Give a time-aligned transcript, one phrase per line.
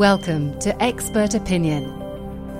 [0.00, 1.84] Welcome to Expert Opinion,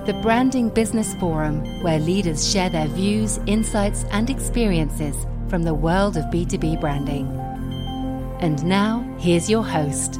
[0.05, 6.17] the branding business forum where leaders share their views, insights, and experiences from the world
[6.17, 7.25] of B2B branding.
[8.41, 10.17] And now, here's your host.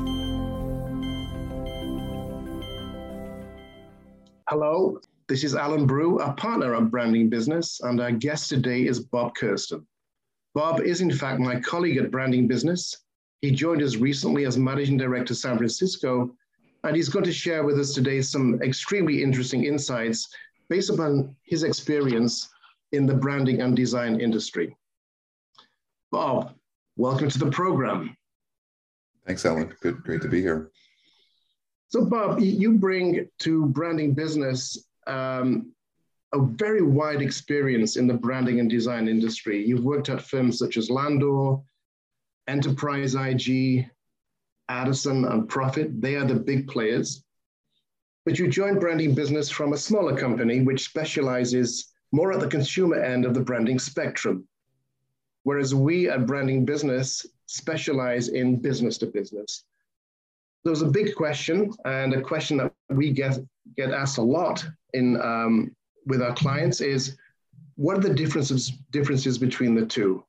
[4.50, 9.00] Hello, this is Alan Brew, a partner at Branding Business, and our guest today is
[9.00, 9.86] Bob Kirsten.
[10.56, 12.98] Bob is, in fact, my colleague at Branding Business.
[13.42, 16.36] He joined us recently as Managing Director San Francisco
[16.84, 20.30] and he's going to share with us today some extremely interesting insights
[20.70, 22.50] based upon his experience
[22.92, 24.76] in the branding and design industry.
[26.12, 26.54] Bob,
[26.98, 28.16] welcome to the program.
[29.26, 29.74] Thanks, Alan.
[29.82, 30.72] Good, great to be here.
[31.90, 35.74] So, Bob, you bring to branding business um,
[36.34, 39.66] a very wide experience in the branding and design industry.
[39.66, 41.58] You've worked at firms such as Landor,
[42.48, 43.90] Enterprise IG,
[44.72, 46.02] Addison, and Prophet.
[46.02, 47.24] They are the big players.
[48.26, 52.98] But you joined branding business from a smaller company which specializes more at the consumer
[52.98, 54.48] end of the branding spectrum.
[55.44, 59.64] Whereas we at branding business specialize in business to business.
[60.64, 63.40] There's a big question, and a question that we get,
[63.76, 67.18] get asked a lot in, um, with our clients is
[67.76, 70.24] what are the differences, differences between the two?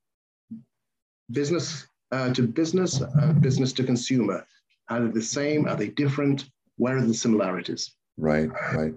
[1.30, 4.46] Business uh, to business, uh, business to consumer?
[4.88, 5.66] Are they the same?
[5.66, 6.44] Are they different?
[6.76, 7.94] Where are the similarities?
[8.16, 8.94] Right, right.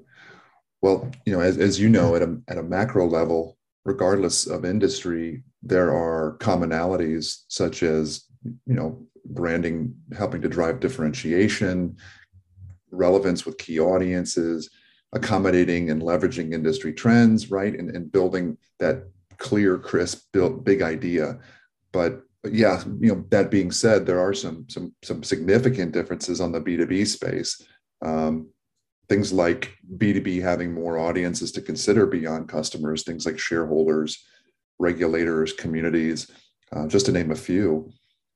[0.82, 4.66] Well, you know, as, as you know, at a, at a macro level, regardless of
[4.66, 11.98] industry, there are commonalities such as, you know, branding helping to drive differentiation,
[12.92, 14.70] relevance with key audiences,
[15.14, 17.74] accommodating and leveraging industry trends, right?
[17.74, 19.08] And, and building that
[19.38, 21.40] clear, crisp, built big idea.
[21.92, 26.52] But yeah, you know, that being said, there are some some some significant differences on
[26.52, 27.62] the B2B space.
[28.02, 28.50] Um,
[29.08, 34.24] things like B2B having more audiences to consider beyond customers, things like shareholders,
[34.80, 36.30] regulators, communities,
[36.74, 37.92] uh, just to name a few.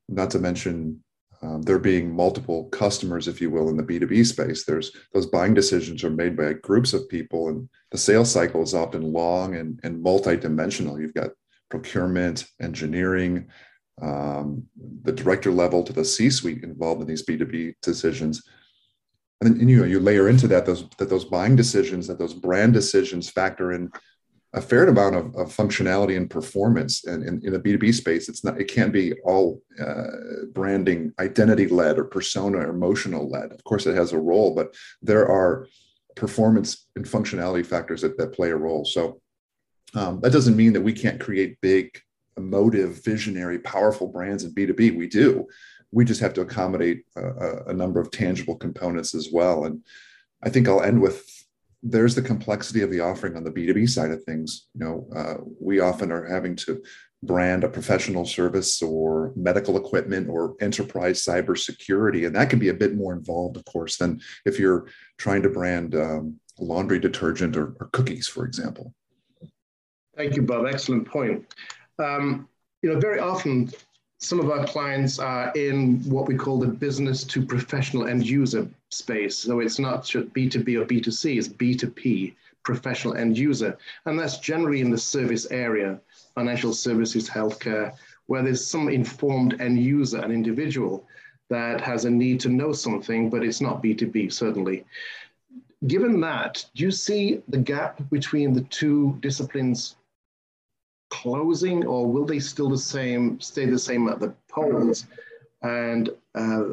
[0.08, 1.02] Not to mention
[1.42, 4.64] um, there being multiple customers, if you will, in the B2B space.
[4.64, 8.74] There's those buying decisions are made by groups of people, and the sales cycle is
[8.74, 11.00] often long and, and multi-dimensional.
[11.00, 11.30] You've got
[11.70, 13.48] procurement, engineering,
[14.02, 14.66] um,
[15.02, 18.42] the director level to the C-suite involved in these B2B decisions.
[19.40, 22.18] And then and, you know you layer into that those that those buying decisions, that
[22.18, 23.90] those brand decisions factor in
[24.52, 27.04] a fair amount of, of functionality and performance.
[27.04, 31.68] And in, in the B2B space, it's not it can't be all uh, branding identity
[31.68, 33.52] led or persona or emotional led.
[33.52, 35.66] Of course, it has a role, but there are
[36.16, 38.84] performance and functionality factors that, that play a role.
[38.84, 39.20] So
[39.94, 42.00] um, that doesn't mean that we can't create big
[42.40, 44.96] emotive, visionary, powerful brands in B2B.
[44.96, 45.46] We do.
[45.92, 49.64] We just have to accommodate a, a, number of tangible components as well.
[49.64, 49.82] And
[50.42, 51.28] I think I'll end with
[51.82, 54.68] there's the complexity of the offering on the B2B side of things.
[54.74, 56.82] You know, uh, we often are having to
[57.22, 62.26] brand a professional service or medical equipment or enterprise cybersecurity.
[62.26, 64.86] And that can be a bit more involved, of course, than if you're
[65.18, 68.94] trying to brand um, laundry detergent or, or cookies, for example.
[70.16, 70.66] Thank you, Bob.
[70.66, 71.46] Excellent point
[72.00, 72.48] um,
[72.82, 73.70] you know, very often
[74.18, 78.68] some of our clients are in what we call the business to professional end user
[78.90, 79.38] space.
[79.38, 83.78] So it's not just B2B or B2C, it's B2P, professional end user.
[84.04, 85.98] And that's generally in the service area,
[86.34, 87.94] financial services, healthcare,
[88.26, 91.06] where there's some informed end user, an individual
[91.48, 94.84] that has a need to know something, but it's not B2B, certainly.
[95.86, 99.96] Given that, do you see the gap between the two disciplines
[101.20, 105.06] closing, or will they still the same stay the same at the poles
[105.62, 106.64] and uh,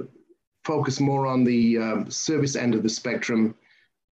[0.64, 3.56] focus more on the um, service end of the spectrum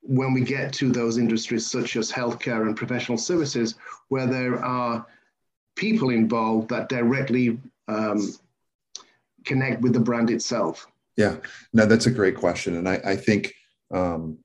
[0.03, 3.75] when we get to those industries such as healthcare and professional services,
[4.09, 5.07] where there are
[5.77, 8.33] people involved that directly um,
[9.45, 10.87] connect with the brand itself?
[11.17, 11.37] Yeah,
[11.73, 13.53] no, that's a great question, and I, I think
[13.91, 14.39] um,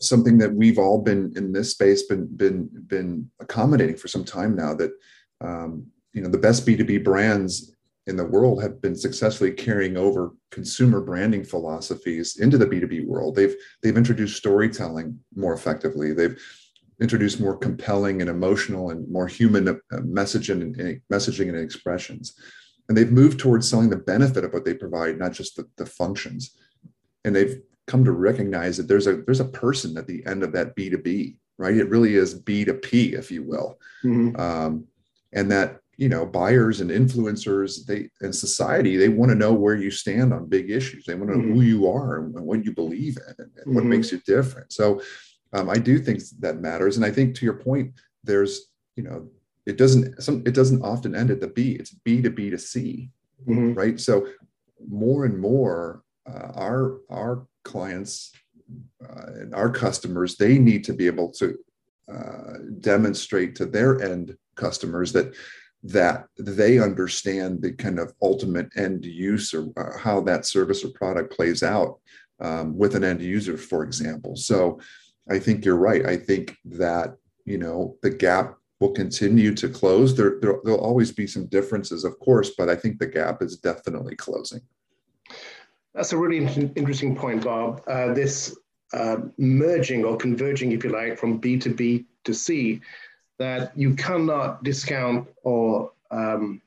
[0.00, 4.54] something that we've all been in this space been been been accommodating for some time
[4.56, 4.74] now.
[4.74, 4.92] That
[5.40, 10.32] um, you know the best b2b brands in the world have been successfully carrying over
[10.50, 13.34] consumer branding philosophies into the b2b world.
[13.34, 16.12] They've they've introduced storytelling more effectively.
[16.12, 16.40] They've
[17.00, 22.34] introduced more compelling and emotional and more human uh, messaging and, messaging and expressions.
[22.88, 25.84] And they've moved towards selling the benefit of what they provide not just the, the
[25.84, 26.56] functions.
[27.24, 30.52] And they've come to recognize that there's a there's a person at the end of
[30.52, 31.76] that b2b right?
[31.76, 33.78] It really is b2p if you will.
[34.04, 34.38] Mm-hmm.
[34.40, 34.86] um,
[35.36, 39.76] and that you know buyers and influencers they and society they want to know where
[39.76, 41.54] you stand on big issues they want to know mm-hmm.
[41.54, 43.90] who you are and what you believe in and, and what mm-hmm.
[43.90, 45.00] makes you different so
[45.52, 47.92] um, i do think that matters and i think to your point
[48.24, 49.28] there's you know
[49.66, 52.58] it doesn't some it doesn't often end at the b it's b to b to
[52.58, 53.10] c
[53.46, 53.74] mm-hmm.
[53.74, 54.26] right so
[54.88, 58.32] more and more uh, our our clients
[59.02, 61.56] uh, and our customers they need to be able to
[62.12, 65.34] uh, demonstrate to their end customers that
[65.82, 70.88] that they understand the kind of ultimate end use or uh, how that service or
[70.88, 71.98] product plays out
[72.40, 74.36] um, with an end user, for example.
[74.36, 74.80] So
[75.30, 76.04] I think you're right.
[76.06, 80.16] I think that, you know, the gap will continue to close.
[80.16, 83.56] There, there, will always be some differences, of course, but I think the gap is
[83.56, 84.60] definitely closing.
[85.94, 86.38] That's a really
[86.76, 87.82] interesting point, Bob.
[87.86, 88.56] Uh, this
[88.92, 92.80] uh, merging or converging, if you like, from B to B to C
[93.38, 96.60] that you cannot discount or um,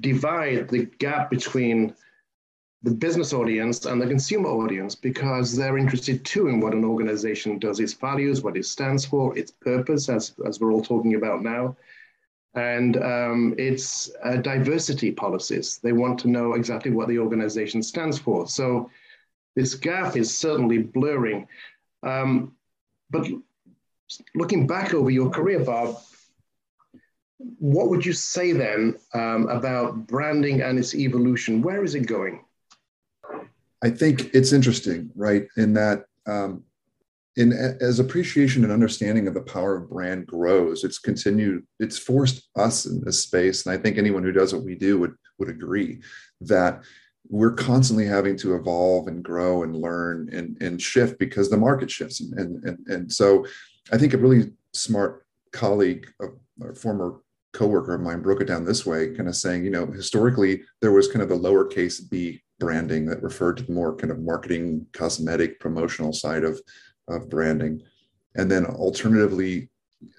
[0.00, 1.94] divide the gap between
[2.82, 7.58] the business audience and the consumer audience because they're interested too in what an organization
[7.58, 11.42] does, its values, what it stands for, its purpose, as, as we're all talking about
[11.42, 11.76] now,
[12.54, 15.78] and um, its uh, diversity policies.
[15.82, 18.46] They want to know exactly what the organization stands for.
[18.46, 18.90] So
[19.56, 21.48] this gap is certainly blurring.
[22.02, 22.54] Um,
[23.10, 23.26] but
[24.34, 25.98] looking back over your career, Bob,
[27.58, 31.62] what would you say then um, about branding and its evolution?
[31.62, 32.44] Where is it going?
[33.84, 35.46] I think it's interesting, right?
[35.56, 36.64] In that, um,
[37.36, 41.66] in as appreciation and understanding of the power of brand grows, it's continued.
[41.78, 44.98] It's forced us in this space, and I think anyone who does what we do
[44.98, 46.00] would would agree
[46.40, 46.82] that
[47.28, 51.90] we're constantly having to evolve and grow and learn and, and shift because the market
[51.90, 53.44] shifts, and and and, and so
[53.92, 57.20] I think a really smart colleague, a, former
[57.52, 60.92] coworker of mine, broke it down this way, kind of saying, you know, historically there
[60.92, 64.86] was kind of the lowercase b branding that referred to the more kind of marketing,
[64.92, 66.60] cosmetic, promotional side of
[67.08, 67.80] of branding,
[68.34, 69.70] and then alternatively,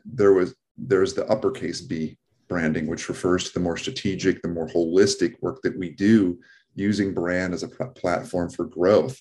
[0.05, 2.17] there was there's the uppercase B
[2.47, 6.39] branding, which refers to the more strategic, the more holistic work that we do
[6.75, 9.19] using brand as a platform for growth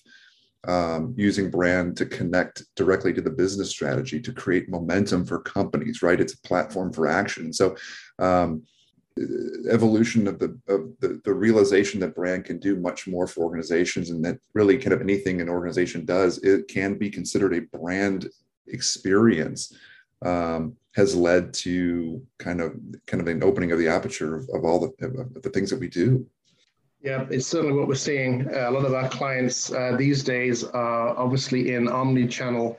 [0.67, 6.01] um, using brand to connect directly to the business strategy to create momentum for companies
[6.01, 6.19] right?
[6.19, 7.53] It's a platform for action.
[7.53, 7.75] So
[8.19, 8.63] um,
[9.69, 14.09] evolution of the of the, the realization that brand can do much more for organizations
[14.09, 18.29] and that really kind of anything an organization does it can be considered a brand
[18.67, 19.75] experience
[20.23, 22.75] um, has led to kind of
[23.05, 25.79] kind of an opening of the aperture of, of all the, of the things that
[25.79, 26.25] we do
[27.07, 28.33] yeah, it's certainly what we're seeing.
[28.53, 32.77] A lot of our clients uh, these days are obviously in omni-channel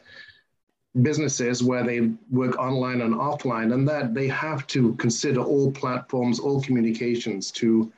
[1.01, 6.41] businesses where they work online and offline, and that they have to consider all platforms,
[6.41, 7.91] all communications to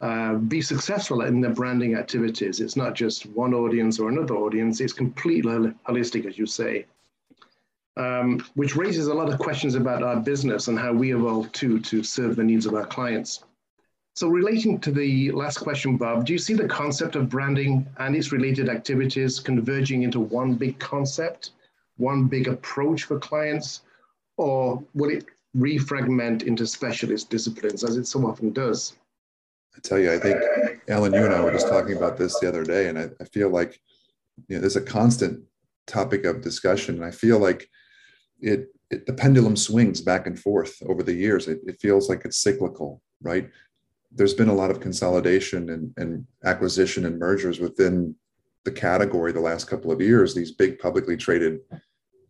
[0.00, 2.58] uh, be successful in their branding activities.
[2.58, 6.86] It's not just one audience or another audience, it's completely holistic, as you say.
[7.96, 11.78] Um, which raises a lot of questions about our business and how we evolve too
[11.90, 13.44] to serve the needs of our clients.
[14.20, 18.14] So relating to the last question, Bob, do you see the concept of branding and
[18.14, 21.52] its related activities converging into one big concept,
[21.96, 23.80] one big approach for clients,
[24.36, 25.24] or will it
[25.54, 28.98] refragment into specialist disciplines as it so often does?
[29.74, 30.38] I tell you, I think
[30.90, 33.24] Alan, you and I were just talking about this the other day, and I, I
[33.24, 33.80] feel like
[34.48, 35.42] you know there's a constant
[35.86, 37.66] topic of discussion, and I feel like
[38.38, 41.48] it, it the pendulum swings back and forth over the years.
[41.48, 43.48] It, it feels like it's cyclical, right?
[44.12, 48.14] There's been a lot of consolidation and, and acquisition and mergers within
[48.64, 50.34] the category the last couple of years.
[50.34, 51.60] These big publicly traded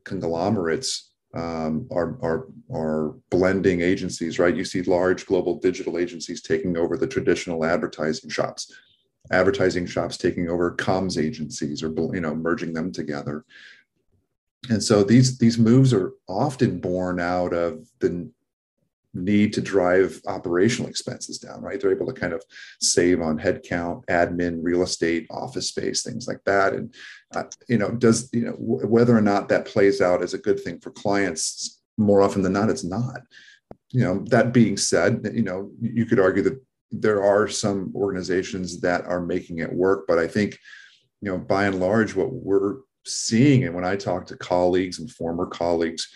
[0.05, 4.57] conglomerates um, are, are, are blending agencies, right?
[4.57, 8.73] You see large global digital agencies taking over the traditional advertising shops,
[9.31, 13.45] advertising shops taking over comms agencies or you know merging them together.
[14.69, 18.31] And so these these moves are often born out of the
[19.15, 21.81] need to drive operational expenses down, right?
[21.81, 22.43] They're able to kind of
[22.81, 26.75] save on headcount, admin, real estate, office space, things like that.
[26.75, 26.95] And,
[27.35, 30.39] uh, you know, does, you know, w- whether or not that plays out as a
[30.39, 33.23] good thing for clients, more often than not, it's not.
[33.91, 36.63] You know, that being said, you know, you could argue that
[36.93, 40.59] there are some organizations that are making it work, but I think,
[41.21, 45.11] you know, by and large, what we're seeing, and when I talk to colleagues and
[45.11, 46.09] former colleagues,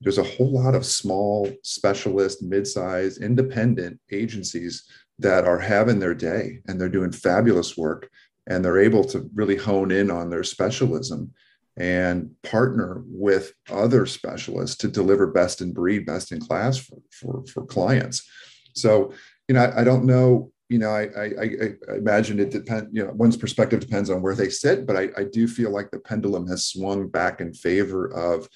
[0.00, 4.84] there's a whole lot of small specialist mid-sized independent agencies
[5.18, 8.08] that are having their day and they're doing fabulous work
[8.46, 11.32] and they're able to really hone in on their specialism
[11.76, 17.44] and partner with other specialists to deliver best in breed best in class for, for,
[17.46, 18.28] for clients
[18.74, 19.12] So,
[19.48, 20.52] you know, I, I don't know.
[20.68, 22.90] You know, I, I, I imagine it depends.
[22.92, 25.90] You know, one's perspective depends on where they sit, but I, I do feel like
[25.90, 28.48] the pendulum has swung back in favor of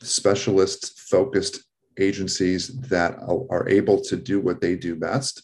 [0.00, 1.64] specialist focused
[1.98, 5.42] agencies that are able to do what they do best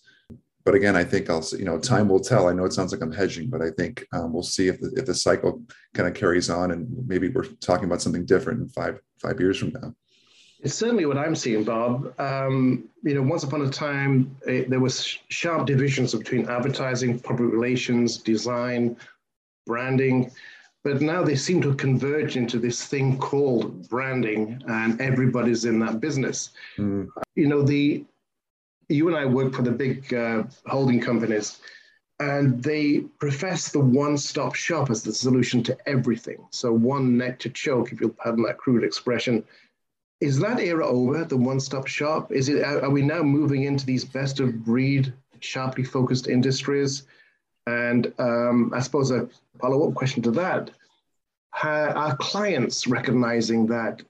[0.66, 2.48] but again, I think I'll you know time will tell.
[2.48, 4.92] I know it sounds like I'm hedging, but I think um, we'll see if the,
[4.96, 5.62] if the cycle
[5.94, 9.58] kind of carries on, and maybe we're talking about something different in five five years
[9.58, 9.94] from now.
[10.58, 12.12] It's certainly what I'm seeing, Bob.
[12.18, 17.52] Um, you know, once upon a time, it, there was sharp divisions between advertising, public
[17.52, 18.96] relations, design,
[19.66, 20.32] branding,
[20.86, 25.98] but now they seem to converge into this thing called branding, and everybody's in that
[25.98, 26.50] business.
[26.78, 27.08] Mm.
[27.34, 28.04] You know, the
[28.88, 31.58] you and I work for the big uh, holding companies,
[32.20, 36.46] and they profess the one-stop shop as the solution to everything.
[36.50, 39.42] So one neck to choke, if you'll pardon that crude expression.
[40.20, 41.24] Is that era over?
[41.24, 42.30] The one-stop shop?
[42.30, 42.62] Is it?
[42.62, 47.02] Are we now moving into these best-of-breed, sharply focused industries?
[47.66, 49.28] And um, I suppose a
[49.60, 50.70] follow-up question to that:
[51.62, 54.02] Are clients recognizing that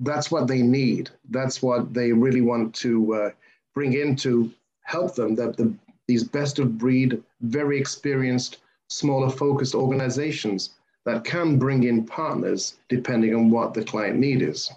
[0.00, 1.10] that's what they need?
[1.30, 3.30] That's what they really want to uh,
[3.74, 4.50] bring in to
[4.82, 5.74] help them that the,
[6.06, 8.58] these best of breed, very experienced,
[8.88, 10.70] smaller focused organizations
[11.04, 14.70] that can bring in partners depending on what the client need is.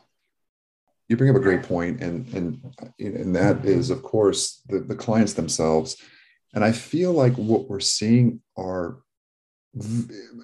[1.07, 4.95] You bring up a great point, and and and that is, of course, the, the
[4.95, 5.97] clients themselves.
[6.53, 8.97] And I feel like what we're seeing are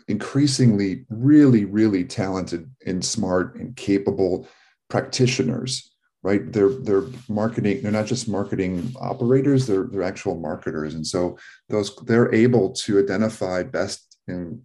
[0.07, 4.47] increasingly really, really talented and smart and capable
[4.89, 5.91] practitioners
[6.23, 6.51] right?
[6.51, 10.93] They're they're marketing they're not just marketing operators they're they're actual marketers.
[10.93, 11.37] And so
[11.69, 14.61] those they're able to identify best in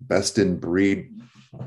[0.00, 1.10] best in breed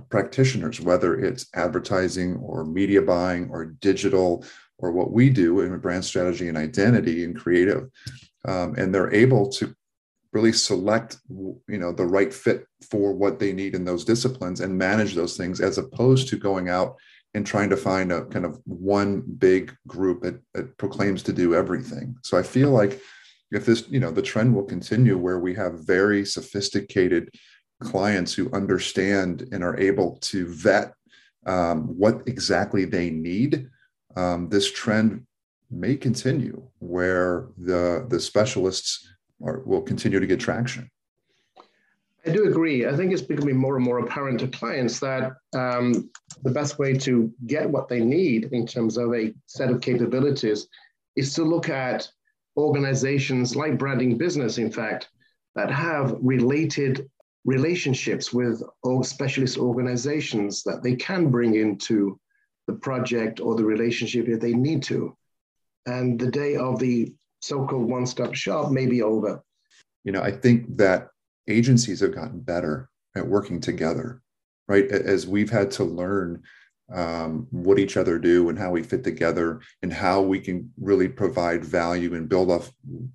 [0.09, 4.45] practitioners whether it's advertising or media buying or digital
[4.77, 7.89] or what we do in brand strategy and identity and creative.
[8.45, 9.75] Um, and they're able to
[10.31, 14.77] really select you know the right fit for what they need in those disciplines and
[14.77, 16.95] manage those things as opposed to going out
[17.33, 21.53] and trying to find a kind of one big group that, that proclaims to do
[21.53, 22.15] everything.
[22.23, 22.99] So I feel like
[23.51, 27.29] if this, you know, the trend will continue where we have very sophisticated
[27.81, 30.93] clients who understand and are able to vet
[31.45, 33.69] um, what exactly they need,
[34.15, 35.25] um, this trend
[35.71, 39.07] may continue where the the specialists
[39.43, 40.89] are, will continue to get traction.
[42.25, 42.85] I do agree.
[42.85, 46.09] I think it's becoming more and more apparent to clients that um,
[46.43, 50.67] the best way to get what they need in terms of a set of capabilities
[51.15, 52.09] is to look at
[52.57, 55.09] organizations like branding business, in fact,
[55.55, 57.09] that have related
[57.45, 58.61] relationships with
[59.03, 62.19] specialist organizations that they can bring into
[62.67, 65.15] the project or the relationship if they need to.
[65.85, 69.41] And the day of the so called one stop shop may be over.
[70.03, 71.09] You know, I think that
[71.47, 74.21] agencies have gotten better at working together,
[74.67, 74.89] right?
[74.89, 76.43] As we've had to learn
[76.93, 81.07] um, what each other do and how we fit together and how we can really
[81.07, 82.71] provide value and build off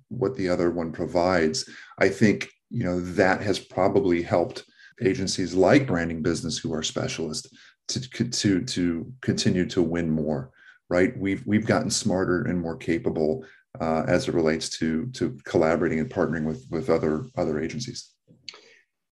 [0.07, 1.69] what the other one provides.
[1.99, 4.63] I think you know that has probably helped
[5.01, 7.49] agencies like branding business who are specialists
[7.89, 10.51] to to to continue to win more
[10.89, 13.45] right we've we've gotten smarter and more capable
[13.81, 18.15] uh, as it relates to to collaborating and partnering with with other other agencies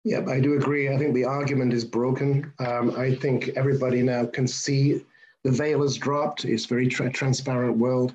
[0.04, 0.90] yeah, I do agree.
[0.90, 2.52] I think the argument is broken.
[2.60, 5.02] Um, I think everybody now can see
[5.44, 6.44] the veil has dropped.
[6.44, 8.14] It's very tra- transparent world.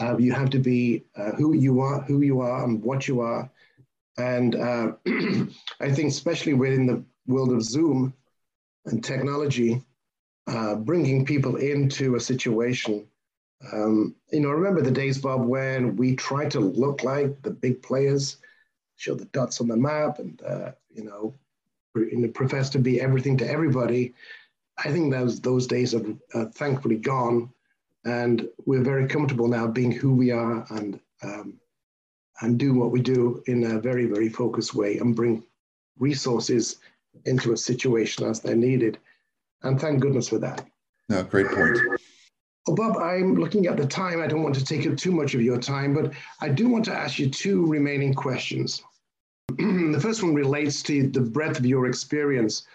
[0.00, 3.20] Uh, you have to be uh, who you are, who you are, and what you
[3.20, 3.50] are.
[4.16, 4.92] And uh,
[5.80, 8.14] I think, especially within the world of Zoom
[8.86, 9.82] and technology,
[10.46, 13.06] uh, bringing people into a situation.
[13.72, 17.82] Um, you know, remember the days, Bob, when we tried to look like the big
[17.82, 18.38] players
[18.96, 21.34] show the dots on the map and uh, you know
[22.34, 24.14] profess to be everything to everybody.
[24.78, 27.50] I think those those days are uh, thankfully gone
[28.04, 31.54] and we're very comfortable now being who we are and um,
[32.40, 35.42] and do what we do in a very very focused way and bring
[35.98, 36.76] resources
[37.24, 38.98] into a situation as they're needed.
[39.62, 40.66] And thank goodness for that.
[41.08, 41.78] No great point
[42.66, 44.20] well, Bob, I'm looking at the time.
[44.20, 46.84] I don't want to take up too much of your time, but I do want
[46.86, 48.82] to ask you two remaining questions.
[49.48, 52.66] the first one relates to the breadth of your experience.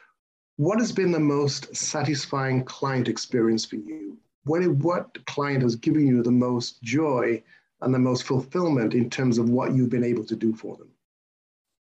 [0.58, 4.18] What has been the most satisfying client experience for you?
[4.46, 7.44] What, what client has given you the most joy
[7.82, 10.90] and the most fulfillment in terms of what you've been able to do for them?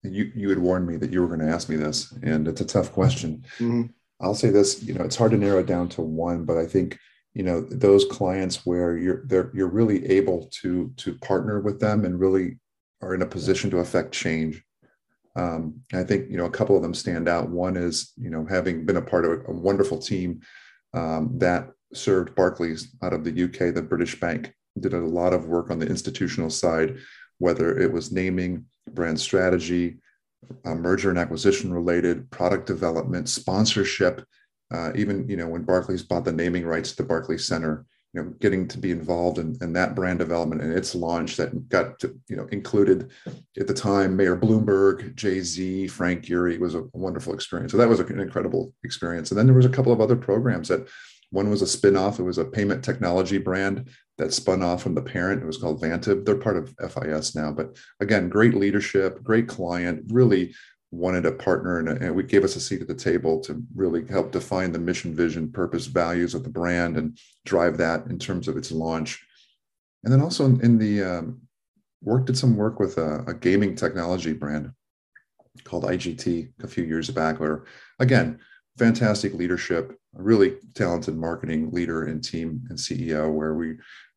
[0.03, 2.62] You, you had warned me that you were going to ask me this, and it's
[2.62, 3.44] a tough question.
[3.58, 3.84] Mm-hmm.
[4.22, 6.65] I'll say this, you know, it's hard to narrow it down to one, but I
[6.65, 6.98] think
[7.34, 12.06] you know those clients where you're they're, you're really able to to partner with them
[12.06, 12.58] and really
[13.02, 14.64] are in a position to affect change
[15.36, 17.50] um, I think you know a couple of them stand out.
[17.50, 20.42] One is you know having been a part of a wonderful team
[20.94, 25.48] um, that served Barclays out of the UK, the British bank, did a lot of
[25.48, 26.98] work on the institutional side,
[27.38, 30.00] whether it was naming, brand strategy,
[30.66, 34.26] uh, merger and acquisition related, product development, sponsorship.
[34.72, 38.22] Uh, even you know when Barclays bought the naming rights to the Barclays Center, you
[38.22, 42.00] know getting to be involved in, in that brand development and its launch that got
[42.00, 43.12] to, you know included
[43.60, 47.72] at the time mayor bloomberg jay-z frank Gehry was a wonderful experience.
[47.72, 49.32] So that was an incredible experience.
[49.32, 50.88] And then there was a couple of other programs that
[51.32, 55.02] one was a spin-off it was a payment technology brand that spun off from the
[55.02, 55.44] parent.
[55.44, 60.04] It was called vantiv they're part of fis now but again great leadership great client
[60.10, 60.56] really
[60.91, 64.05] wanted a partner and, and we gave us a seat at the table to really
[64.08, 68.48] help define the mission vision purpose values of the brand and drive that in terms
[68.48, 69.24] of its launch.
[70.03, 71.41] And then also in, in the um,
[72.01, 74.72] work did some work with a, a, gaming technology brand
[75.63, 77.65] called IGT a few years back where
[78.00, 78.39] again
[78.77, 83.75] fantastic leadership a really talented marketing leader and team and ceo where we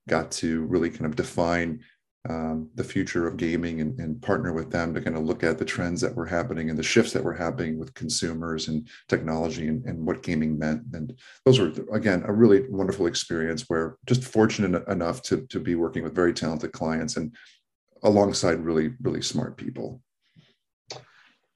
[0.09, 1.81] got to really kind of define
[2.29, 5.59] um, the future of gaming and, and, partner with them to kind of look at
[5.59, 9.67] the trends that were happening and the shifts that were happening with consumers and technology
[9.67, 10.83] and, and what gaming meant.
[10.93, 11.13] And
[11.45, 16.05] those were, again, a really wonderful experience where just fortunate enough to, to be working
[16.05, 17.35] with very talented clients and
[18.05, 20.01] alongside really, really smart people.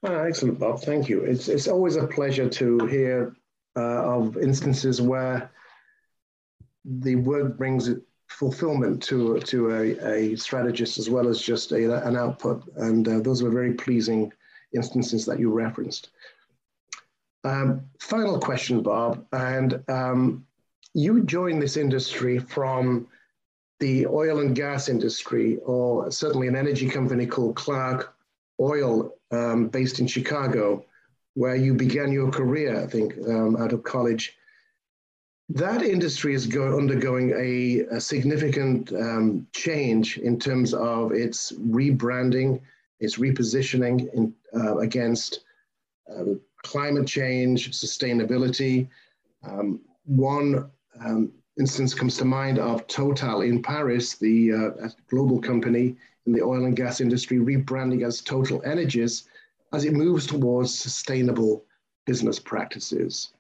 [0.03, 0.83] Oh, excellent, Bob.
[0.83, 1.21] Thank you.
[1.21, 3.37] It's, it's always a pleasure to hear
[3.77, 5.51] uh, of instances where
[6.85, 12.07] the work brings it fulfillment to to a, a strategist as well as just a,
[12.07, 12.63] an output.
[12.77, 14.33] And uh, those were very pleasing
[14.75, 16.11] instances that you referenced.
[17.45, 19.25] Um, final question, Bob.
[19.33, 20.47] And um,
[20.95, 23.07] you joined this industry from
[23.79, 28.15] the oil and gas industry, or certainly an energy company called Clark
[28.59, 30.85] Oil, um, based in Chicago,
[31.35, 34.35] where you began your career, I think, um, out of college
[35.51, 42.61] that industry is go, undergoing a, a significant um, change in terms of its rebranding,
[42.99, 45.45] its repositioning in, uh, against
[46.13, 48.89] um, climate change, sustainability.
[49.45, 50.69] Um, one
[51.05, 51.31] um,
[51.61, 55.95] instance comes to mind of Total in Paris, the uh, global company
[56.27, 59.29] in the oil and gas industry, rebranding as Total Energies
[59.73, 61.65] as it moves towards sustainable
[62.05, 63.33] business practices.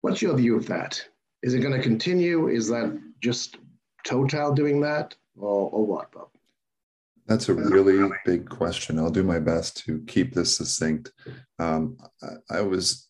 [0.00, 1.04] What's your view of that?
[1.42, 2.48] Is it going to continue?
[2.48, 3.56] Is that just
[4.04, 6.28] Total doing that, or, or what, Bob?
[7.26, 8.98] That's a really big question.
[8.98, 11.12] I'll do my best to keep this succinct.
[11.58, 13.08] Um, I, I, was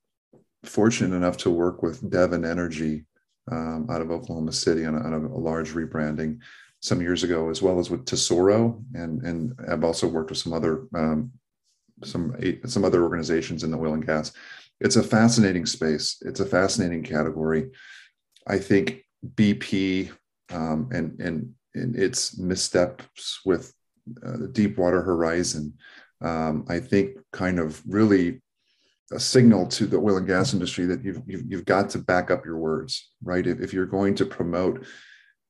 [0.64, 3.07] fortunate enough to work with Devon Energy
[3.51, 6.38] um, out of Oklahoma City on a, on a, large rebranding
[6.81, 10.53] some years ago, as well as with Tesoro, and and I've also worked with some
[10.53, 11.31] other um,
[12.05, 14.33] some some other organizations in the oil and gas.
[14.81, 16.19] It's a fascinating space.
[16.23, 17.71] It's a fascinating category.
[18.51, 20.11] I think BP
[20.53, 23.73] um, and, and, and its missteps with
[24.27, 25.75] uh, the Deepwater Horizon,
[26.21, 28.43] um, I think kind of really
[29.13, 32.31] a signal to the oil and gas industry that you've, you've, you've got to back
[32.31, 33.47] up your words, right?
[33.47, 34.85] If, if you're going to promote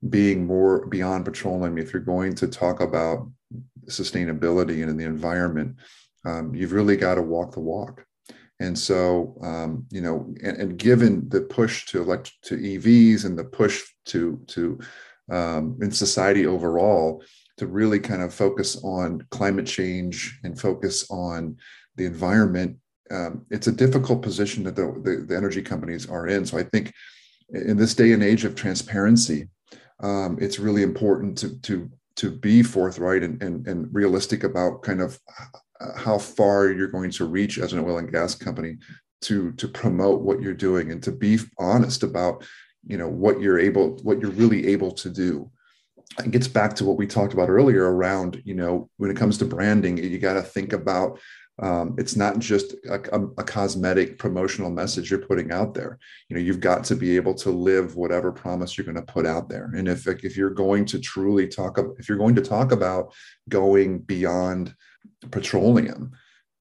[0.08, 3.30] being more beyond petroleum, if you're going to talk about
[3.86, 5.76] sustainability and the environment,
[6.26, 8.04] um, you've really got to walk the walk.
[8.60, 13.36] And so, um, you know, and, and, given the push to elect to EVs and
[13.36, 14.78] the push to to
[15.32, 17.24] um, in society overall
[17.56, 21.56] to really kind of focus on climate change and focus on
[21.96, 22.76] the environment,
[23.10, 26.44] um, it's a difficult position that the, the, the, energy companies are in.
[26.46, 26.92] So I think
[27.50, 29.48] in this day and age of transparency,
[30.00, 35.00] um, it's really important to to to be forthright and, and, and realistic about kind
[35.00, 35.18] of
[35.96, 38.76] how far you're going to reach as an oil and gas company
[39.22, 42.44] to to promote what you're doing and to be honest about
[42.86, 45.50] you know what you're able what you're really able to do.
[46.24, 49.38] It gets back to what we talked about earlier around you know when it comes
[49.38, 51.18] to branding you got to think about
[51.62, 55.98] um, it's not just a, a, a, cosmetic promotional message you're putting out there.
[56.28, 59.26] You know you've got to be able to live whatever promise you're going to put
[59.26, 59.70] out there.
[59.76, 63.12] And if if you're going to truly talk if you're going to talk about
[63.50, 64.74] going beyond
[65.30, 66.12] petroleum,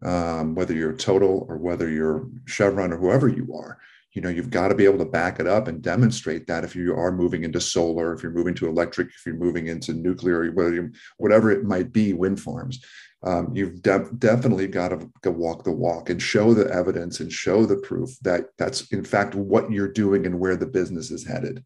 [0.04, 3.80] um, whether you're Total or whether you're Chevron or whoever you are.
[4.14, 6.76] You know, you've got to be able to back it up and demonstrate that if
[6.76, 10.52] you are moving into solar, if you're moving to electric, if you're moving into nuclear,
[10.52, 12.84] whether whatever it might be, wind farms,
[13.22, 17.66] um, you've de- definitely got to walk the walk and show the evidence and show
[17.66, 21.64] the proof that that's in fact what you're doing and where the business is headed.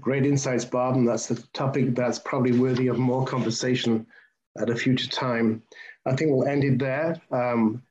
[0.00, 4.06] Great insights, Bob, and that's the topic that's probably worthy of more conversation
[4.58, 5.62] at a future time.
[6.06, 7.20] I think we'll end it there.
[7.30, 7.82] Um,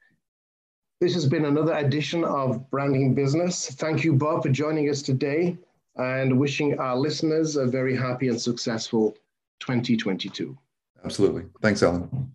[1.00, 3.72] this has been another edition of Branding Business.
[3.72, 5.58] Thank you, Bob, for joining us today
[5.96, 9.18] and wishing our listeners a very happy and successful
[9.62, 10.58] 2022.
[11.04, 11.46] Absolutely.
[11.62, 12.32] Thanks, Alan.